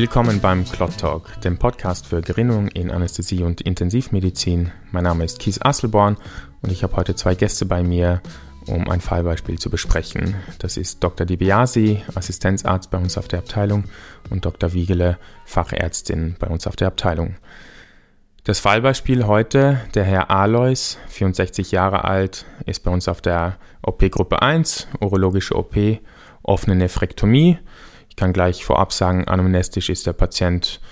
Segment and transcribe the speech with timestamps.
[0.00, 4.72] Willkommen beim Clot Talk, dem Podcast für Gerinnung in Anästhesie und Intensivmedizin.
[4.92, 6.16] Mein Name ist Kies Asselborn
[6.62, 8.22] und ich habe heute zwei Gäste bei mir,
[8.66, 10.36] um ein Fallbeispiel zu besprechen.
[10.58, 11.26] Das ist Dr.
[11.26, 13.84] DiBiase, Assistenzarzt bei uns auf der Abteilung
[14.30, 14.72] und Dr.
[14.72, 17.36] Wiegele, Fachärztin bei uns auf der Abteilung.
[18.44, 24.40] Das Fallbeispiel heute, der Herr Alois, 64 Jahre alt, ist bei uns auf der OP-Gruppe
[24.40, 25.76] 1, urologische OP,
[26.42, 27.58] offene Nephrektomie.
[28.20, 30.82] Kann gleich vorab sagen, anamnestisch ist der Patient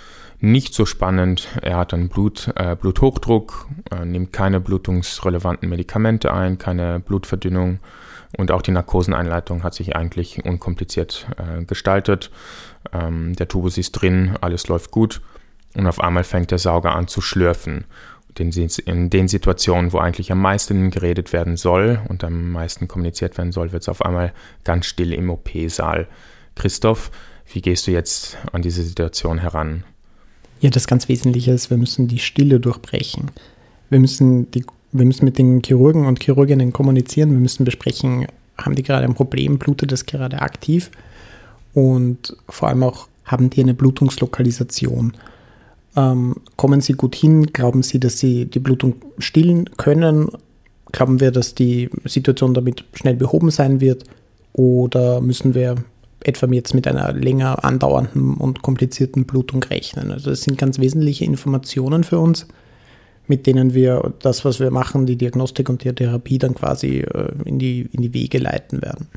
[0.40, 1.46] nicht so spannend.
[1.60, 7.80] Er hat einen Blut, äh, Bluthochdruck, äh, nimmt keine blutungsrelevanten Medikamente ein, keine Blutverdünnung
[8.38, 12.30] und auch die Narkoseneinleitung hat sich eigentlich unkompliziert äh, gestaltet.
[12.94, 15.20] Ähm, der Tubus ist drin, alles läuft gut
[15.74, 17.84] und auf einmal fängt der Sauger an zu schlürfen.
[18.38, 23.52] In den Situationen, wo eigentlich am meisten geredet werden soll und am meisten kommuniziert werden
[23.52, 24.32] soll, wird es auf einmal
[24.64, 26.08] ganz still im OP-Saal.
[26.58, 27.10] Christoph,
[27.52, 29.84] wie gehst du jetzt an diese Situation heran?
[30.60, 33.30] Ja, das ganz Wesentliche ist, wir müssen die Stille durchbrechen.
[33.90, 37.30] Wir müssen, die, wir müssen mit den Chirurgen und Chirurginnen kommunizieren.
[37.30, 38.26] Wir müssen besprechen,
[38.58, 40.90] haben die gerade ein Problem, blutet das gerade aktiv?
[41.74, 45.12] Und vor allem auch, haben die eine Blutungslokalisation?
[45.96, 47.46] Ähm, kommen Sie gut hin?
[47.46, 50.28] Glauben Sie, dass Sie die Blutung stillen können?
[50.92, 54.04] Glauben wir, dass die Situation damit schnell behoben sein wird?
[54.54, 55.76] Oder müssen wir
[56.24, 60.10] etwa jetzt mit einer länger andauernden und komplizierten Blutung rechnen?
[60.12, 62.46] Also es sind ganz wesentliche Informationen für uns,
[63.26, 67.32] mit denen wir das, was wir machen, die Diagnostik und die Therapie dann quasi äh,
[67.44, 69.08] in, die, in die Wege leiten werden.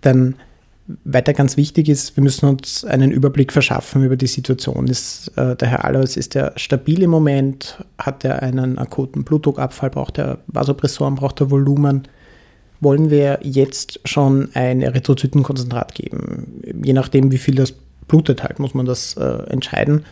[0.00, 0.36] Dann
[1.04, 4.86] weiter ganz wichtig ist, wir müssen uns einen Überblick verschaffen über die Situation.
[4.88, 7.84] Ist, äh, der Herr Alois, ist er stabil im Moment?
[7.98, 9.90] Hat er einen akuten Blutdruckabfall?
[9.90, 11.14] Braucht er Vasopressoren?
[11.14, 12.08] Braucht er Volumen?
[12.80, 16.62] Wollen wir jetzt schon ein Erythrozytenkonzentrat geben?
[16.82, 17.72] Je nachdem, wie viel das
[18.08, 20.04] blutet halt, muss man das äh, entscheiden.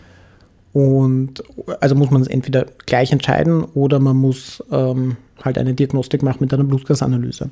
[0.73, 1.43] Und
[1.81, 6.39] also muss man es entweder gleich entscheiden oder man muss ähm, halt eine Diagnostik machen
[6.41, 7.51] mit einer Blutgasanalyse.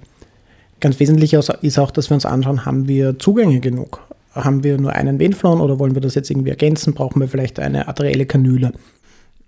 [0.80, 4.00] Ganz wesentlich ist auch, dass wir uns anschauen, haben wir Zugänge genug?
[4.32, 6.92] Haben wir nur einen Venflon oder wollen wir das jetzt irgendwie ergänzen?
[6.92, 8.72] Brauchen wir vielleicht eine arterielle Kanüle?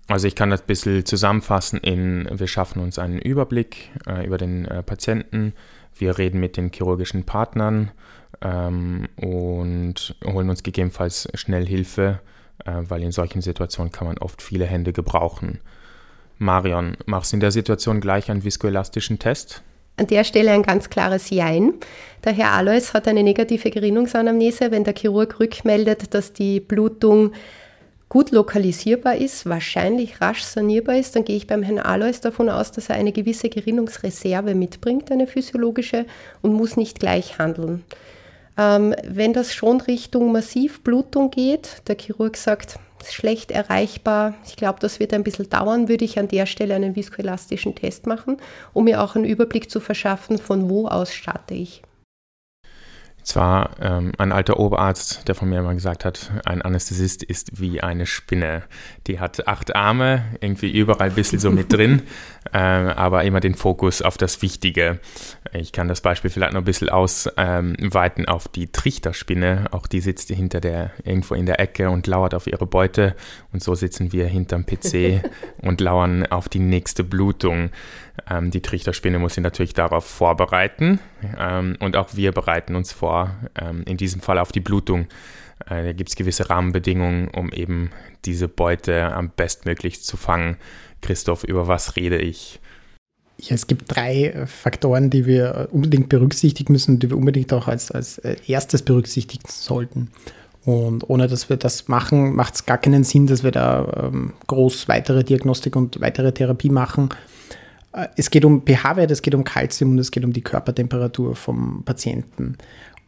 [0.09, 4.39] Also ich kann das ein bisschen zusammenfassen in, wir schaffen uns einen Überblick äh, über
[4.39, 5.53] den äh, Patienten,
[5.95, 7.91] wir reden mit den chirurgischen Partnern
[8.41, 12.21] ähm, und holen uns gegebenenfalls schnell Hilfe,
[12.65, 15.59] äh, weil in solchen Situationen kann man oft viele Hände gebrauchen.
[16.39, 19.61] Marion, machst du in der Situation gleich einen viskoelastischen Test?
[19.97, 21.73] An der Stelle ein ganz klares Jein.
[22.23, 24.71] Der Herr Alois hat eine negative Gerinnungsanamnese.
[24.71, 27.33] Wenn der Chirurg rückmeldet, dass die Blutung
[28.09, 32.71] gut lokalisierbar ist, wahrscheinlich rasch sanierbar ist, dann gehe ich beim Herrn Alois davon aus,
[32.71, 36.05] dass er eine gewisse Gerinnungsreserve mitbringt, eine physiologische,
[36.41, 37.83] und muss nicht gleich handeln.
[38.57, 44.33] Ähm, wenn das schon Richtung Massivblutung geht, der Chirurg sagt, schlecht erreichbar.
[44.45, 48.07] Ich glaube, das wird ein bisschen dauern, würde ich an der Stelle einen viskoelastischen Test
[48.07, 48.37] machen,
[48.73, 51.81] um mir auch einen Überblick zu verschaffen, von wo aus starte ich.
[53.23, 57.59] Es war ähm, ein alter Oberarzt, der von mir immer gesagt hat, ein Anästhesist ist
[57.59, 58.63] wie eine Spinne.
[59.07, 62.03] Die hat acht Arme, irgendwie überall ein bisschen so mit drin,
[62.53, 64.99] äh, aber immer den Fokus auf das Wichtige.
[65.53, 69.67] Ich kann das Beispiel vielleicht noch ein bisschen ausweiten ähm, auf die Trichterspinne.
[69.71, 73.15] Auch die sitzt hinter der, irgendwo in der Ecke und lauert auf ihre Beute.
[73.51, 75.23] Und so sitzen wir hinterm PC
[75.61, 77.69] und lauern auf die nächste Blutung.
[78.29, 80.99] Ähm, die Trichterspinne muss sich natürlich darauf vorbereiten
[81.37, 85.07] ähm, und auch wir bereiten uns vor, ähm, in diesem Fall auf die Blutung.
[85.65, 87.91] Äh, da gibt es gewisse Rahmenbedingungen, um eben
[88.25, 90.57] diese Beute am bestmöglich zu fangen.
[91.01, 92.59] Christoph, über was rede ich?
[93.37, 97.67] Ja, es gibt drei äh, Faktoren, die wir unbedingt berücksichtigen müssen, die wir unbedingt auch
[97.67, 100.11] als, als äh, erstes berücksichtigen sollten.
[100.65, 104.33] Und ohne dass wir das machen, macht es gar keinen Sinn, dass wir da ähm,
[104.47, 107.58] groß weitere Diagnostik und weitere Therapie machen, äh,
[108.15, 111.83] es geht um pH-Wert, es geht um Kalzium und es geht um die Körpertemperatur vom
[111.83, 112.57] Patienten.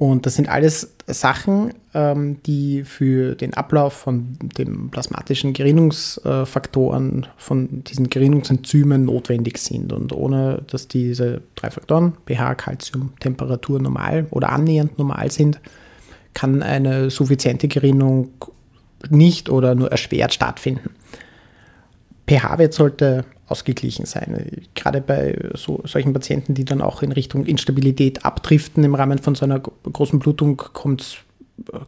[0.01, 7.83] Und das sind alles Sachen, ähm, die für den Ablauf von den plasmatischen Gerinnungsfaktoren, von
[7.83, 9.93] diesen Gerinnungsenzymen notwendig sind.
[9.93, 15.61] Und ohne dass diese drei Faktoren, pH, Kalzium, Temperatur normal oder annähernd normal sind,
[16.33, 18.29] kann eine suffiziente Gerinnung
[19.11, 20.95] nicht oder nur erschwert stattfinden.
[22.27, 24.63] pH-Wert sollte ausgeglichen sein.
[24.73, 29.35] Gerade bei so, solchen Patienten, die dann auch in Richtung Instabilität abdriften im Rahmen von
[29.35, 30.61] so einer großen Blutung,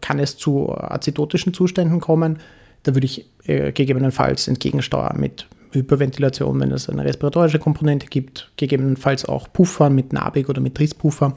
[0.01, 2.39] kann es zu azidotischen Zuständen kommen.
[2.83, 9.25] Da würde ich äh, gegebenenfalls entgegensteuern mit Hyperventilation, wenn es eine respiratorische Komponente gibt, gegebenenfalls
[9.25, 11.35] auch Puffern mit Nabig oder mit Trisspuffer.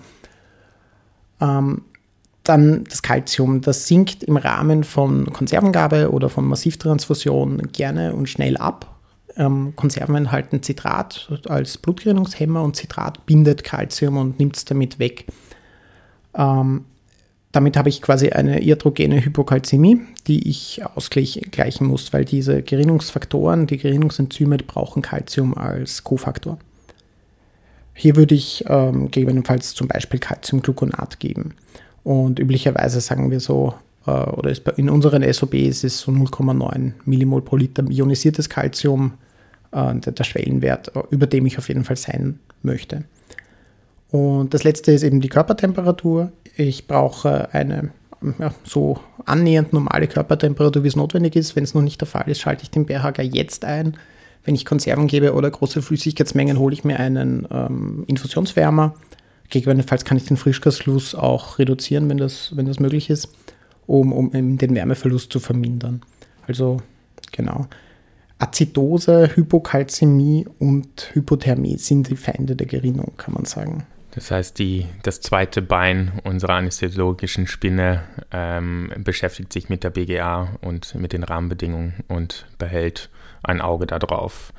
[1.40, 1.82] Ähm,
[2.42, 8.56] Dann das Kalzium, das sinkt im Rahmen von Konservengabe oder von Massivtransfusion gerne und schnell
[8.56, 8.95] ab.
[9.36, 15.26] Ähm, Konserven enthalten Zitrat als Blutgerinnungshemmer und Zitrat bindet Kalzium und nimmt es damit weg.
[16.34, 16.84] Ähm,
[17.52, 23.78] damit habe ich quasi eine iatrogene Hypokalzämie, die ich ausgleichen muss, weil diese Gerinnungsfaktoren, die
[23.78, 26.58] Gerinnungsenzyme, die brauchen Kalzium als Kofaktor.
[27.94, 31.54] Hier würde ich ähm, gegebenenfalls zum Beispiel Calciumgluconat geben.
[32.04, 33.72] Und üblicherweise sagen wir so,
[34.06, 39.14] äh, oder in unseren SOBs ist so 0,9 Millimol pro Liter ionisiertes Calcium
[39.76, 43.04] äh, der, Schwellenwert, über dem ich auf jeden Fall sein möchte.
[44.10, 46.32] Und das letzte ist eben die Körpertemperatur.
[46.56, 47.90] Ich brauche eine
[48.38, 51.54] ja, so annähernd normale Körpertemperatur, wie es notwendig ist.
[51.54, 53.96] Wenn es noch nicht der Fall ist, schalte ich den BHG jetzt ein
[54.46, 58.94] wenn ich Konserven gebe oder große Flüssigkeitsmengen, hole ich mir einen ähm, Infusionswärmer.
[59.50, 63.28] Gegebenenfalls kann ich den Frischgasfluss auch reduzieren, wenn das, wenn das möglich ist,
[63.86, 66.00] um, um den Wärmeverlust zu vermindern.
[66.46, 66.80] Also
[67.32, 67.66] genau.
[68.38, 73.86] Azidose, Hypokalzämie und Hypothermie sind die Feinde der Gerinnung, kann man sagen.
[74.10, 78.02] Das heißt, die, das zweite Bein unserer anästhesiologischen Spinne
[78.32, 83.10] ähm, beschäftigt sich mit der BGA und mit den Rahmenbedingungen und behält
[83.42, 84.52] ein Auge darauf.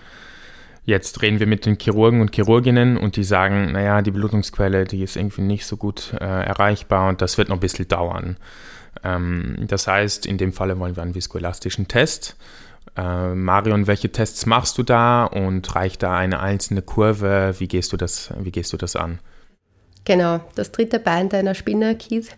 [0.85, 5.03] Jetzt reden wir mit den Chirurgen und Chirurginnen und die sagen, naja, die Blutungsquelle, die
[5.03, 8.37] ist irgendwie nicht so gut äh, erreichbar und das wird noch ein bisschen dauern.
[9.03, 12.37] Ähm, das heißt, in dem Falle wollen wir einen viskoelastischen Test.
[12.97, 17.55] Äh, Marion, welche Tests machst du da und reicht da eine einzelne Kurve?
[17.59, 19.19] Wie gehst du das, wie gehst du das an?
[20.05, 22.29] Genau, das dritte Bein deiner Spinne, Keith,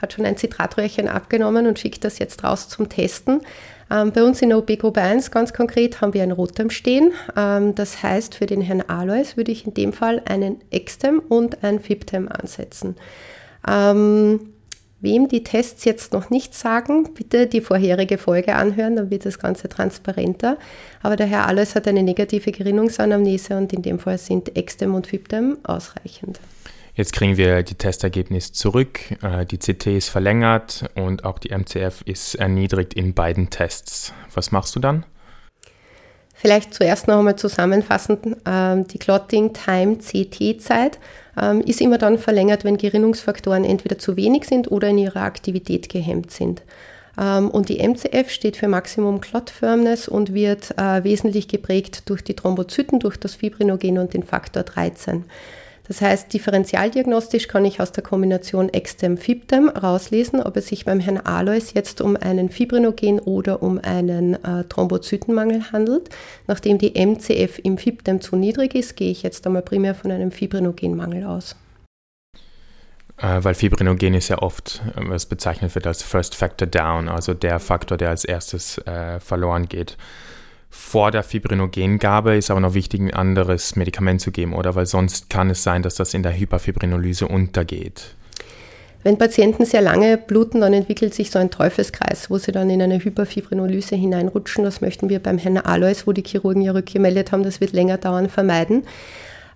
[0.00, 3.40] hat schon ein Zitratröhrchen abgenommen und schickt das jetzt raus zum Testen.
[3.90, 7.12] Ähm, bei uns in der OP-Gruppe 1 ganz konkret haben wir ein Rotem stehen.
[7.36, 11.62] Ähm, das heißt, für den Herrn Alois würde ich in dem Fall einen Extem und
[11.62, 12.96] ein Fiptem ansetzen.
[13.68, 14.52] Ähm,
[15.00, 19.38] wem die Tests jetzt noch nicht sagen, bitte die vorherige Folge anhören, dann wird das
[19.38, 20.58] Ganze transparenter.
[21.02, 25.06] Aber der Herr Alois hat eine negative Gerinnungsanamnese und in dem Fall sind Extem und
[25.06, 26.40] Fiptem ausreichend.
[26.94, 32.00] Jetzt kriegen wir die Testergebnisse zurück, äh, die CT ist verlängert und auch die MCF
[32.06, 34.14] ist erniedrigt in beiden Tests.
[34.32, 35.04] Was machst du dann?
[36.32, 40.98] Vielleicht zuerst noch einmal zusammenfassend, ähm, die Clotting Time CT-Zeit
[41.40, 45.88] ähm, ist immer dann verlängert, wenn Gerinnungsfaktoren entweder zu wenig sind oder in ihrer Aktivität
[45.88, 46.62] gehemmt sind.
[47.18, 52.22] Ähm, und die MCF steht für Maximum Clot Firmness und wird äh, wesentlich geprägt durch
[52.22, 55.24] die Thrombozyten, durch das Fibrinogen und den Faktor 13.
[55.88, 61.18] Das heißt, differentialdiagnostisch kann ich aus der Kombination Extem-Fibtem rauslesen, ob es sich beim Herrn
[61.18, 66.10] Alois jetzt um einen Fibrinogen oder um einen äh, Thrombozytenmangel handelt.
[66.46, 70.32] Nachdem die MCF im Fibtem zu niedrig ist, gehe ich jetzt einmal primär von einem
[70.32, 71.54] Fibrinogenmangel aus.
[73.18, 77.60] Äh, weil Fibrinogen ist ja oft, was bezeichnet wird als First Factor Down, also der
[77.60, 79.96] Faktor, der als erstes äh, verloren geht
[80.70, 84.74] vor der Fibrinogengabe ist aber noch wichtig, ein anderes Medikament zu geben, oder?
[84.74, 88.14] Weil sonst kann es sein, dass das in der Hyperfibrinolyse untergeht.
[89.02, 92.82] Wenn Patienten sehr lange bluten, dann entwickelt sich so ein Teufelskreis, wo sie dann in
[92.82, 94.64] eine Hyperfibrinolyse hineinrutschen.
[94.64, 97.98] Das möchten wir beim Herrn Alois, wo die Chirurgen ja rückgemeldet haben, das wird länger
[97.98, 98.82] dauern, vermeiden.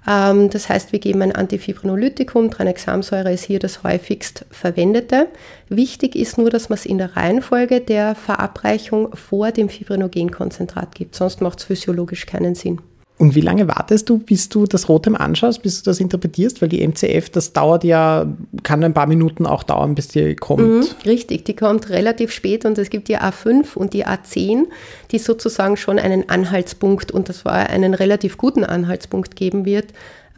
[0.06, 2.50] Ähm, das heißt, wir geben ein Antifibrinolytikum.
[2.50, 5.28] Tranexamsäure ist hier das häufigst verwendete.
[5.68, 11.14] Wichtig ist nur, dass man es in der Reihenfolge der Verabreichung vor dem Fibrinogenkonzentrat gibt.
[11.14, 12.80] Sonst macht es physiologisch keinen Sinn.
[13.20, 16.62] Und wie lange wartest du, bis du das Rotem anschaust, bis du das interpretierst?
[16.62, 18.26] Weil die MCF, das dauert ja,
[18.62, 20.62] kann ein paar Minuten auch dauern, bis die kommt.
[20.62, 24.68] Mhm, richtig, die kommt relativ spät und es gibt die A5 und die A10,
[25.10, 29.88] die sozusagen schon einen Anhaltspunkt, und das war einen relativ guten Anhaltspunkt geben wird,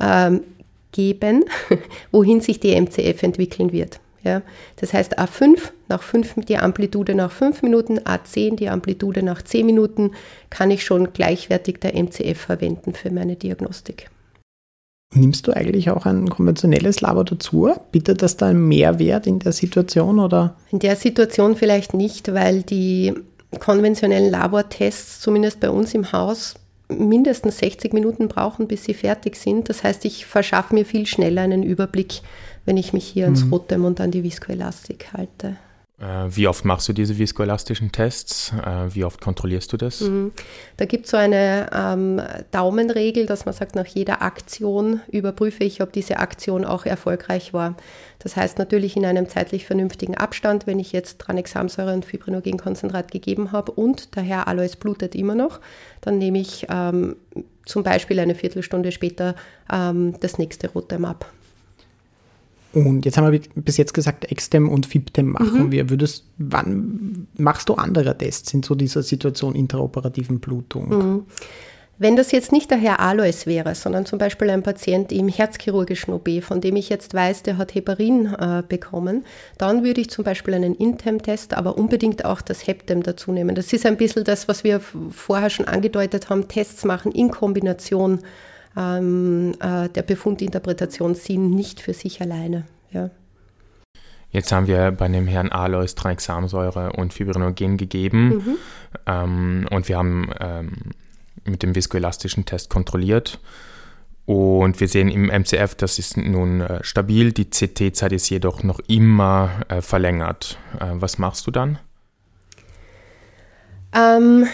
[0.00, 0.40] ähm,
[0.90, 1.44] geben,
[2.10, 4.00] wohin sich die MCF entwickeln wird.
[4.24, 4.42] Ja,
[4.76, 9.66] das heißt A5 nach 5, die Amplitude nach 5 Minuten, A10 die Amplitude nach 10
[9.66, 10.12] Minuten
[10.48, 14.10] kann ich schon gleichwertig der MCF verwenden für meine Diagnostik.
[15.14, 17.70] Nimmst du eigentlich auch ein konventionelles Labor dazu?
[17.90, 20.56] Bietet das da einen Mehrwert in der Situation oder?
[20.70, 23.12] In der Situation vielleicht nicht, weil die
[23.58, 26.54] konventionellen Labortests zumindest bei uns im Haus
[26.88, 29.68] mindestens 60 Minuten brauchen, bis sie fertig sind.
[29.68, 32.20] Das heißt, ich verschaffe mir viel schneller einen Überblick
[32.64, 33.52] wenn ich mich hier ans mhm.
[33.52, 35.56] Rotem und an die Viskoelastik halte.
[36.02, 38.52] Äh, wie oft machst du diese viskoelastischen Tests?
[38.52, 40.00] Äh, wie oft kontrollierst du das?
[40.00, 40.32] Mhm.
[40.76, 45.80] Da gibt es so eine ähm, Daumenregel, dass man sagt, nach jeder Aktion überprüfe ich,
[45.80, 47.76] ob diese Aktion auch erfolgreich war.
[48.18, 53.52] Das heißt natürlich in einem zeitlich vernünftigen Abstand, wenn ich jetzt Tranexamsäure und Fibrinogenkonzentrat gegeben
[53.52, 55.60] habe und der Herr Alois blutet immer noch,
[56.00, 57.14] dann nehme ich ähm,
[57.64, 59.36] zum Beispiel eine Viertelstunde später
[59.72, 61.30] ähm, das nächste Rotem ab.
[62.72, 65.72] Und jetzt haben wir bis jetzt gesagt, Extem und FIPTEM machen mhm.
[65.72, 65.90] wir.
[65.90, 70.88] Würdest, wann machst du andere Tests in so dieser Situation interoperativen Blutung?
[70.88, 71.22] Mhm.
[71.98, 76.12] Wenn das jetzt nicht der Herr Alois wäre, sondern zum Beispiel ein Patient im herzchirurgischen
[76.12, 79.24] OB, von dem ich jetzt weiß, der hat Heparin äh, bekommen,
[79.56, 83.54] dann würde ich zum Beispiel einen Intem-Test, aber unbedingt auch das Heptem dazu nehmen.
[83.54, 88.20] Das ist ein bisschen das, was wir vorher schon angedeutet haben, Tests machen in Kombination
[88.76, 92.64] ähm, äh, der Befundinterpretation sind nicht für sich alleine.
[92.90, 93.10] Ja.
[94.30, 98.56] Jetzt haben wir bei dem Herrn Alois Tranexamsäure und Fibrinogen gegeben mhm.
[99.06, 100.72] ähm, und wir haben ähm,
[101.44, 103.40] mit dem viskoelastischen Test kontrolliert.
[104.24, 108.78] Und wir sehen im MCF, das ist nun äh, stabil, die CT-Zeit ist jedoch noch
[108.86, 110.58] immer äh, verlängert.
[110.78, 111.78] Äh, was machst du dann?
[113.94, 114.46] Ähm,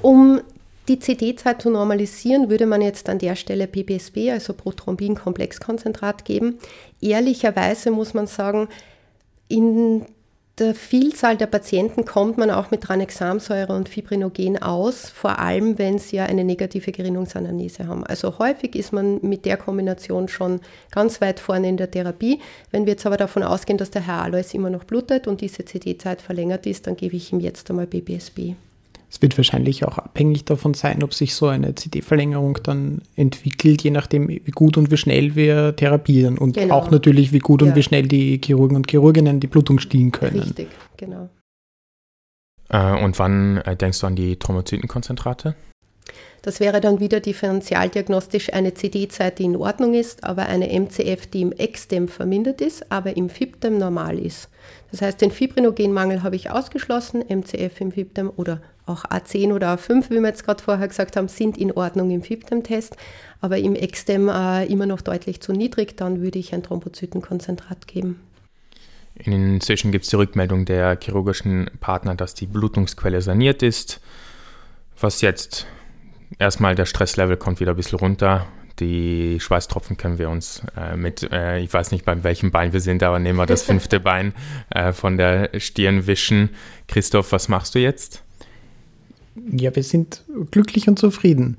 [0.00, 0.40] um
[0.88, 6.58] die CD-Zeit zu normalisieren, würde man jetzt an der Stelle PPSB, also Prothrombin-Komplexkonzentrat geben.
[7.00, 8.68] Ehrlicherweise muss man sagen,
[9.48, 10.06] in
[10.58, 15.98] der Vielzahl der Patienten kommt man auch mit Tranexamsäure und Fibrinogen aus, vor allem wenn
[15.98, 18.04] sie ja eine negative Gerinnungsanamnese haben.
[18.04, 22.40] Also häufig ist man mit der Kombination schon ganz weit vorne in der Therapie.
[22.70, 25.64] Wenn wir jetzt aber davon ausgehen, dass der Herr Alois immer noch blutet und diese
[25.64, 28.54] CD-Zeit verlängert ist, dann gebe ich ihm jetzt einmal BBSB.
[29.16, 33.90] Es wird wahrscheinlich auch abhängig davon sein, ob sich so eine CD-Verlängerung dann entwickelt, je
[33.90, 36.74] nachdem, wie gut und wie schnell wir therapieren und genau.
[36.74, 37.68] auch natürlich, wie gut ja.
[37.68, 40.40] und wie schnell die Chirurgen und Chirurginnen die Blutung stillen können.
[40.40, 40.68] Richtig,
[40.98, 41.30] genau.
[42.68, 45.54] Äh, und wann äh, denkst du an die Thrombozytenkonzentrate?
[46.42, 51.40] Das wäre dann wieder differentialdiagnostisch eine CD-Zeit, die in Ordnung ist, aber eine MCF, die
[51.40, 54.50] im Extem vermindert ist, aber im FIBDEM normal ist.
[54.90, 60.10] Das heißt, den Fibrinogenmangel habe ich ausgeschlossen, MCF im FIBDEM oder auch A10 oder A5,
[60.10, 62.96] wie wir jetzt gerade vorher gesagt haben, sind in Ordnung im FIBDEM-Test,
[63.40, 68.20] aber im Extem äh, immer noch deutlich zu niedrig, dann würde ich ein Thrombozytenkonzentrat geben.
[69.16, 74.00] Inzwischen gibt es die Rückmeldung der chirurgischen Partner, dass die Blutungsquelle saniert ist,
[75.00, 75.66] was jetzt
[76.38, 78.46] erstmal der Stresslevel kommt wieder ein bisschen runter.
[78.78, 82.80] Die Schweißtropfen können wir uns äh, mit, äh, ich weiß nicht, bei welchem Bein wir
[82.80, 84.34] sind, aber nehmen wir das fünfte Bein
[84.68, 86.50] äh, von der Stirn wischen.
[86.86, 88.22] Christoph, was machst du jetzt?
[89.50, 91.56] Ja, wir sind glücklich und zufrieden.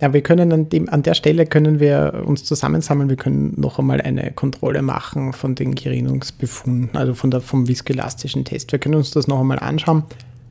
[0.00, 3.08] Ja, wir können an, dem, an der Stelle können wir uns zusammensammeln.
[3.08, 8.44] Wir können noch einmal eine Kontrolle machen von den Gerinnungsbefunden, also von der, vom viskoelastischen
[8.44, 8.72] Test.
[8.72, 10.02] Wir können uns das noch einmal anschauen.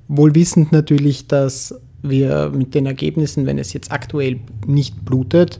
[0.07, 5.60] Wohl wissend natürlich, dass wir mit den Ergebnissen, wenn es jetzt aktuell nicht blutet,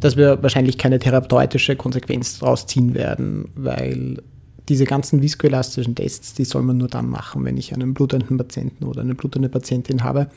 [0.00, 4.22] dass wir wahrscheinlich keine therapeutische Konsequenz daraus ziehen werden, weil
[4.68, 8.84] diese ganzen viskoelastischen Tests, die soll man nur dann machen, wenn ich einen blutenden Patienten
[8.84, 10.30] oder eine blutende Patientin habe.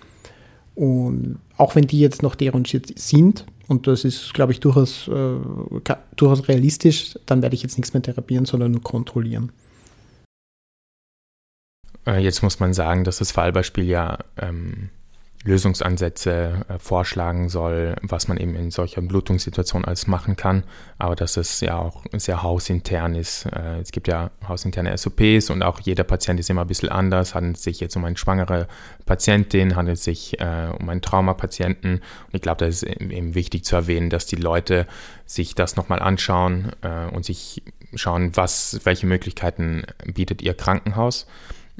[0.75, 5.35] Und auch wenn die jetzt noch derangiert sind, und das ist, glaube ich, durchaus, äh,
[6.15, 9.51] durchaus realistisch, dann werde ich jetzt nichts mehr therapieren, sondern nur kontrollieren.
[12.05, 14.89] Äh, jetzt muss man sagen, dass das Fallbeispiel ja ähm,
[15.43, 20.63] Lösungsansätze äh, vorschlagen soll, was man eben in solcher Blutungssituation alles machen kann,
[20.97, 23.45] aber dass es ja auch sehr hausintern ist.
[23.45, 27.35] Äh, es gibt ja hausinterne SOPs und auch jeder Patient ist immer ein bisschen anders.
[27.35, 28.67] Handelt es sich jetzt um eine schwangere
[29.05, 31.95] Patientin, handelt es sich äh, um einen Traumapatienten.
[31.95, 34.87] Und ich glaube, da ist eben wichtig zu erwähnen, dass die Leute
[35.25, 37.63] sich das nochmal anschauen äh, und sich
[37.93, 41.27] schauen, was, welche Möglichkeiten bietet ihr Krankenhaus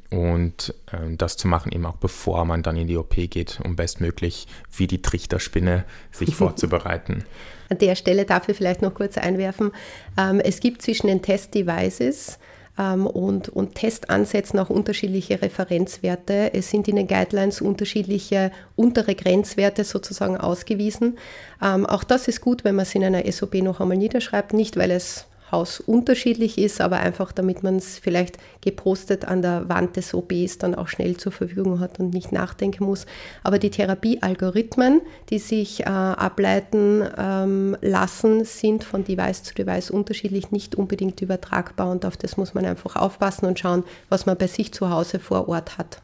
[0.09, 3.75] und äh, das zu machen eben auch bevor man dann in die OP geht, um
[3.75, 7.25] bestmöglich wie die Trichterspinne sich vorzubereiten.
[7.69, 9.71] An der Stelle darf ich vielleicht noch kurz einwerfen,
[10.17, 12.39] ähm, es gibt zwischen den Test-Devices
[12.77, 16.53] ähm, und, und Testansätzen auch unterschiedliche Referenzwerte.
[16.53, 21.17] Es sind in den Guidelines unterschiedliche untere Grenzwerte sozusagen ausgewiesen.
[21.61, 24.77] Ähm, auch das ist gut, wenn man es in einer SOP noch einmal niederschreibt, nicht
[24.77, 29.95] weil es Haus unterschiedlich ist, aber einfach damit man es vielleicht gepostet an der Wand
[29.95, 33.05] des OBs dann auch schnell zur Verfügung hat und nicht nachdenken muss.
[33.43, 40.51] Aber die Therapiealgorithmen, die sich äh, ableiten ähm, lassen, sind von Device zu Device unterschiedlich,
[40.51, 44.47] nicht unbedingt übertragbar und auf das muss man einfach aufpassen und schauen, was man bei
[44.47, 46.01] sich zu Hause vor Ort hat.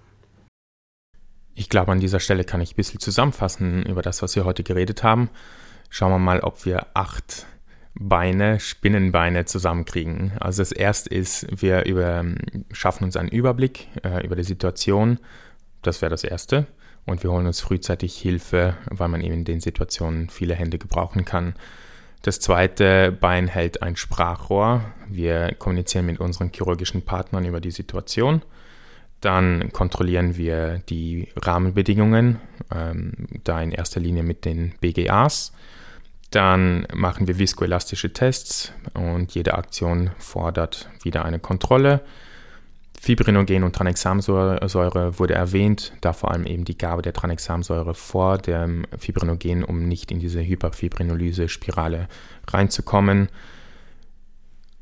[1.55, 4.63] Ich glaube, an dieser Stelle kann ich ein bisschen zusammenfassen über das, was wir heute
[4.63, 5.29] geredet haben.
[5.89, 7.45] Schauen wir mal, ob wir acht
[7.95, 10.33] Beine, Spinnenbeine zusammenkriegen.
[10.39, 12.25] Also das erste ist, wir über,
[12.71, 15.19] schaffen uns einen Überblick äh, über die Situation.
[15.81, 16.65] Das wäre das erste.
[17.05, 21.25] Und wir holen uns frühzeitig Hilfe, weil man eben in den Situationen viele Hände gebrauchen
[21.25, 21.53] kann.
[22.21, 24.85] Das zweite Bein hält ein Sprachrohr.
[25.09, 28.41] Wir kommunizieren mit unseren chirurgischen Partnern über die Situation.
[29.19, 32.39] Dann kontrollieren wir die Rahmenbedingungen,
[32.73, 35.51] ähm, da in erster Linie mit den BGAs.
[36.33, 42.01] Dann machen wir viskoelastische Tests und jede Aktion fordert wieder eine Kontrolle.
[42.99, 48.87] Fibrinogen und Tranexamsäure wurde erwähnt, da vor allem eben die Gabe der Tranexamsäure vor dem
[48.97, 52.07] Fibrinogen, um nicht in diese Hyperfibrinolyse-Spirale
[52.47, 53.29] reinzukommen.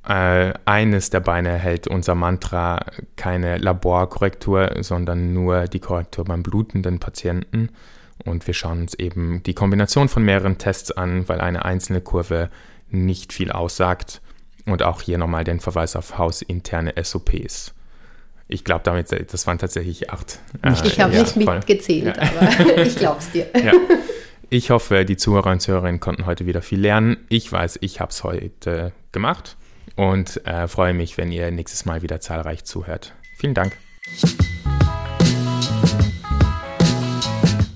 [0.07, 2.79] Äh, eines der Beine hält unser Mantra
[3.17, 7.71] keine Laborkorrektur, sondern nur die Korrektur beim blutenden Patienten.
[8.25, 12.49] Und wir schauen uns eben die Kombination von mehreren Tests an, weil eine einzelne Kurve
[12.89, 14.21] nicht viel aussagt.
[14.65, 17.73] Und auch hier nochmal den Verweis auf hausinterne SOPs.
[18.47, 20.39] Ich glaube, damit, das waren tatsächlich acht.
[20.71, 22.23] Ich, ich habe ja, nicht mitgezählt, ja.
[22.23, 23.47] aber ich glaube es dir.
[23.55, 23.71] Ja.
[24.49, 27.17] Ich hoffe, die Zuhörer und Zuhörerinnen konnten heute wieder viel lernen.
[27.29, 29.55] Ich weiß, ich habe es heute gemacht
[29.95, 33.13] und äh, freue mich, wenn ihr nächstes Mal wieder zahlreich zuhört.
[33.37, 33.77] Vielen Dank.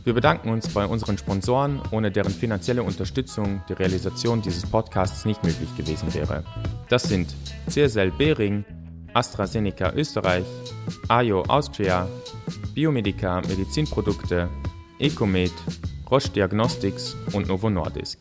[0.05, 5.43] Wir bedanken uns bei unseren Sponsoren, ohne deren finanzielle Unterstützung die Realisation dieses Podcasts nicht
[5.43, 6.43] möglich gewesen wäre.
[6.89, 7.33] Das sind
[7.67, 8.63] CSL Behring,
[9.15, 10.45] AstraZeneca Österreich,
[11.07, 12.07] AJO Austria,
[12.75, 14.47] Biomedica Medizinprodukte,
[14.99, 15.53] Ecomed,
[16.11, 18.19] Roche Diagnostics und Novo Nordisk.